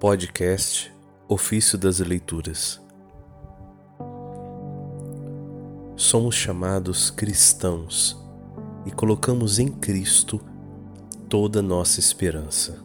[0.00, 0.94] Podcast
[1.26, 2.80] Ofício das Leituras.
[5.96, 8.16] Somos chamados cristãos
[8.86, 10.40] e colocamos em Cristo
[11.28, 12.78] toda nossa esperança.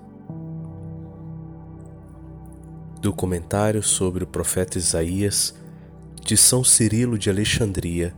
[3.00, 5.54] Do comentário sobre o profeta Isaías,
[6.20, 8.12] de São Cirilo de Alexandria,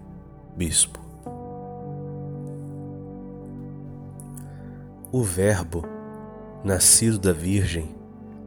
[0.55, 1.01] Bispo.
[5.11, 5.83] O Verbo,
[6.63, 8.04] nascido da Virgem,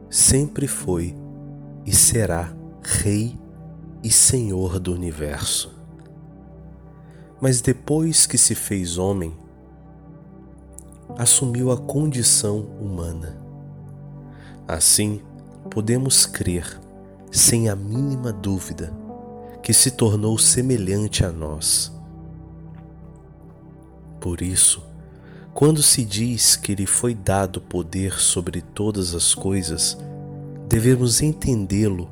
[0.09, 1.15] sempre foi
[1.85, 3.39] e será Rei
[4.03, 5.71] e Senhor do universo.
[7.41, 9.33] Mas depois que se fez homem,
[11.17, 13.37] assumiu a condição humana.
[14.67, 15.21] Assim,
[15.69, 16.79] podemos crer,
[17.31, 18.93] sem a mínima dúvida,
[19.61, 21.91] que se tornou semelhante a nós.
[24.19, 24.83] Por isso,
[25.53, 29.97] quando se diz que lhe foi dado poder sobre todas as coisas,
[30.69, 32.07] devemos entendê-lo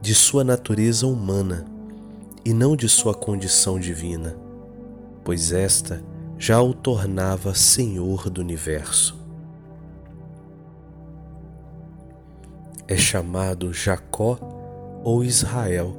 [0.00, 1.66] de sua natureza humana
[2.42, 4.34] e não de sua condição divina,
[5.22, 6.02] pois esta
[6.38, 9.22] já o tornava Senhor do universo.
[12.88, 14.38] É chamado Jacó
[15.04, 15.94] ou Israel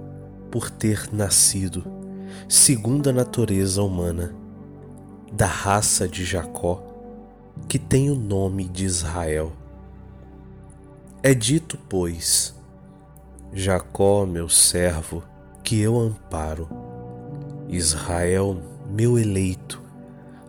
[0.49, 1.85] por ter nascido
[2.49, 4.33] segundo a natureza humana
[5.31, 6.83] da raça de Jacó,
[7.67, 9.51] que tem o nome de Israel.
[11.27, 12.53] É dito, pois,
[13.51, 15.23] Jacó, meu servo,
[15.63, 16.69] que eu amparo,
[17.67, 19.81] Israel, meu eleito,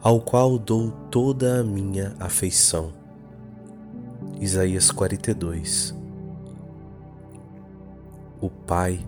[0.02, 2.92] ao qual dou toda a minha afeição.
[4.38, 5.94] Isaías 42
[8.38, 9.00] O pai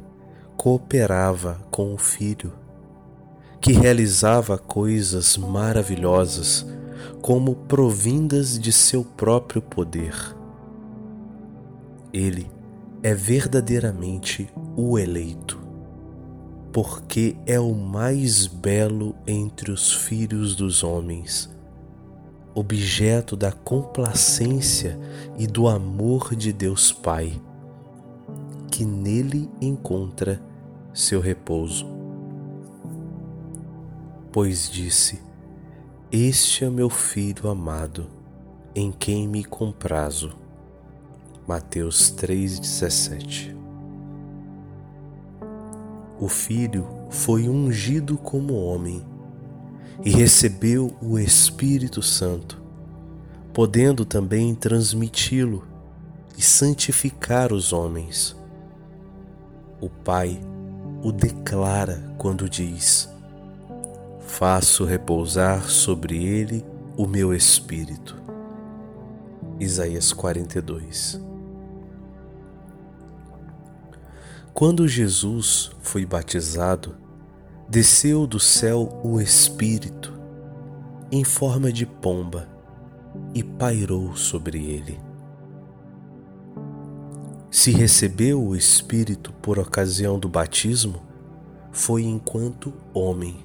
[0.57, 2.51] cooperava com o filho
[3.61, 6.65] que realizava coisas maravilhosas
[7.21, 10.38] como provindas de seu próprio poder.
[12.13, 12.51] Ele
[13.03, 15.59] é verdadeiramente o eleito,
[16.73, 21.51] porque é o mais belo entre os filhos dos homens,
[22.55, 24.99] objeto da complacência
[25.39, 27.41] e do amor de Deus Pai,
[28.71, 30.43] que nele encontra
[30.93, 31.99] seu repouso
[34.33, 35.21] pois disse:
[36.13, 38.07] Este é meu filho amado,
[38.75, 40.39] em quem me comprazo.
[41.49, 43.57] Mateus 3,17
[46.21, 49.03] O filho foi ungido como homem
[50.05, 52.63] e recebeu o Espírito Santo,
[53.55, 55.65] podendo também transmiti-lo
[56.37, 58.37] e santificar os homens.
[59.81, 60.39] O Pai
[61.03, 63.09] o declara quando diz:
[64.21, 66.63] faço repousar sobre ele
[66.95, 68.17] o meu espírito.
[69.59, 71.27] Isaías 42
[74.59, 76.97] Quando Jesus foi batizado,
[77.69, 80.13] desceu do céu o Espírito
[81.13, 82.49] em forma de pomba
[83.33, 85.01] e pairou sobre ele.
[87.49, 91.05] Se recebeu o Espírito por ocasião do batismo,
[91.71, 93.37] foi enquanto homem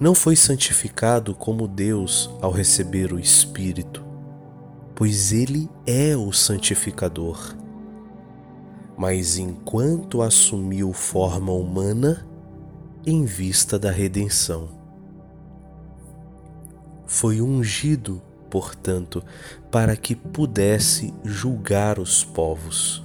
[0.00, 4.04] não foi santificado como Deus ao receber o Espírito,
[4.96, 7.59] pois Ele é o santificador.
[9.00, 12.26] Mas enquanto assumiu forma humana,
[13.06, 14.68] em vista da redenção.
[17.06, 19.24] Foi ungido, portanto,
[19.70, 23.02] para que pudesse julgar os povos.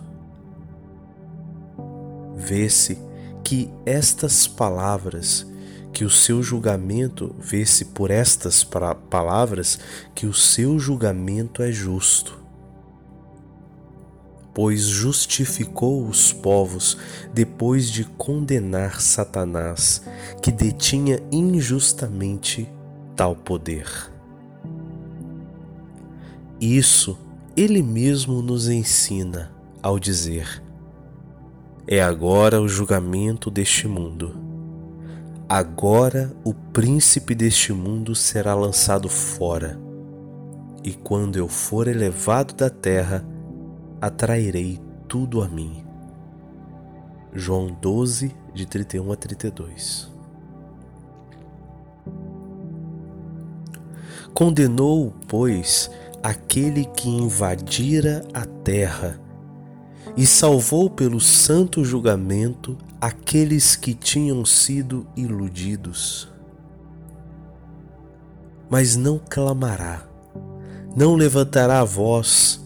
[2.36, 2.98] Vê-se
[3.42, 5.48] que estas palavras
[5.94, 8.66] que o seu julgamento, vê-se por estas
[9.10, 9.80] palavras
[10.14, 12.45] que o seu julgamento é justo.
[14.56, 16.98] Pois justificou os povos
[17.32, 20.02] depois de condenar Satanás,
[20.42, 22.68] que detinha injustamente
[23.16, 23.88] tal poder.
[26.60, 27.16] Isso
[27.56, 29.52] ele mesmo nos ensina
[29.84, 30.64] ao dizer:
[31.86, 34.46] É agora o julgamento deste mundo
[35.48, 39.80] Agora o príncipe deste mundo será lançado fora,
[40.84, 43.24] e quando eu for elevado da terra,
[44.02, 45.84] atrairei tudo a mim.
[47.34, 50.12] João 12, de 31 a 32.
[54.34, 55.90] Condenou, pois,
[56.24, 59.20] aquele que invadira a terra
[60.18, 66.30] e salvou pelo santo julgamento aqueles que tinham sido iludidos.
[68.70, 70.08] Mas não clamará,
[70.96, 72.65] não levantará a voz,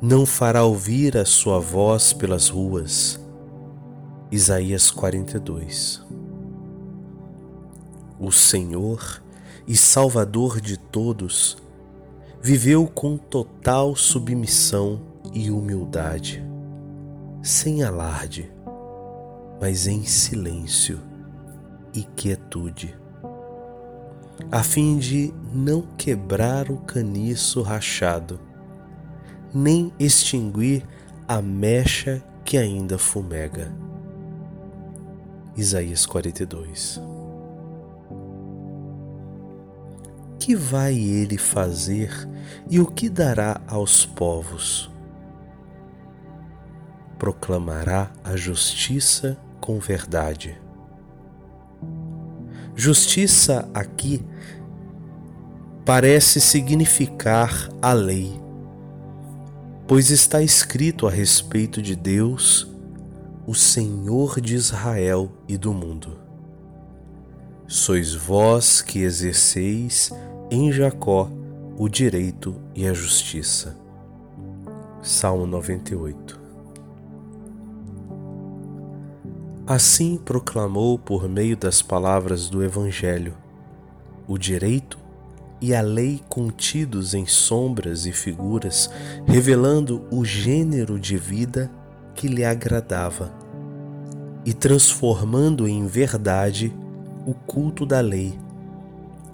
[0.00, 3.18] não fará ouvir a sua voz pelas ruas.
[4.30, 6.04] Isaías 42
[8.18, 9.22] O Senhor
[9.66, 11.56] e Salvador de todos
[12.42, 15.00] viveu com total submissão
[15.32, 16.44] e humildade,
[17.42, 18.52] sem alarde,
[19.60, 21.00] mas em silêncio
[21.94, 22.94] e quietude,
[24.52, 28.38] a fim de não quebrar o caniço rachado,
[29.56, 30.86] nem extinguir
[31.26, 33.72] a mecha que ainda fumega.
[35.56, 37.00] Isaías 42
[40.38, 42.10] Que vai ele fazer
[42.68, 44.90] e o que dará aos povos?
[47.18, 50.60] Proclamará a justiça com verdade
[52.78, 54.22] Justiça aqui
[55.82, 58.38] parece significar a lei,
[59.86, 62.66] pois está escrito a respeito de Deus,
[63.46, 66.18] o Senhor de Israel e do mundo.
[67.68, 70.10] Sois vós que exerceis
[70.50, 71.30] em Jacó
[71.78, 73.76] o direito e a justiça.
[75.02, 76.40] Salmo 98
[79.64, 83.36] Assim proclamou por meio das palavras do Evangelho
[84.26, 84.98] o direito
[85.60, 88.90] e a lei contidos em sombras e figuras,
[89.26, 91.70] revelando o gênero de vida
[92.14, 93.32] que lhe agradava
[94.44, 96.72] e transformando em verdade
[97.26, 98.38] o culto da lei,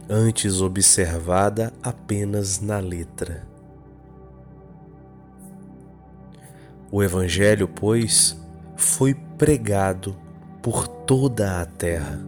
[0.09, 3.47] antes observada apenas na letra.
[6.91, 8.37] O Evangelho, pois,
[8.77, 10.17] foi pregado
[10.63, 12.21] por toda a terra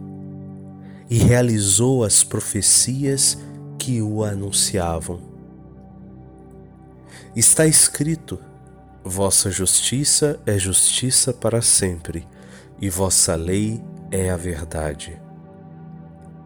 [1.09, 3.37] e realizou as profecias
[3.85, 5.19] que o anunciavam.
[7.35, 8.39] Está escrito:
[9.03, 12.27] Vossa justiça é justiça para sempre,
[12.81, 13.79] e vossa lei
[14.09, 15.21] é a verdade.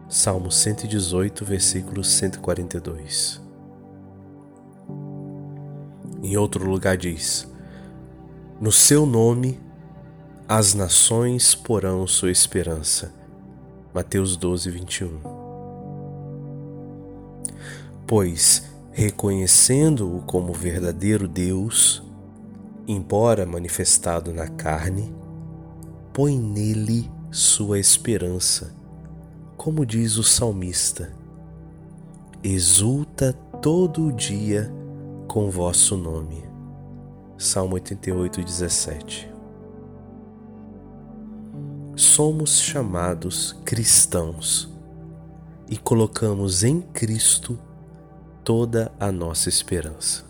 [0.06, 3.40] Salmo 118, versículo 142.
[6.22, 7.50] Em outro lugar diz:
[8.60, 9.58] No seu nome
[10.46, 13.14] as nações porão sua esperança.
[13.94, 15.29] Mateus 12, 21.
[18.10, 22.02] Pois, reconhecendo-o como verdadeiro Deus,
[22.84, 25.14] embora manifestado na carne,
[26.12, 28.74] põe nele sua esperança,
[29.56, 31.12] como diz o salmista:
[32.42, 34.68] Exulta todo o dia
[35.28, 36.42] com vosso nome.
[37.38, 39.30] Salmo 88, 17
[41.94, 44.68] somos chamados cristãos
[45.68, 47.58] e colocamos em Cristo
[48.50, 50.29] toda a nossa esperança.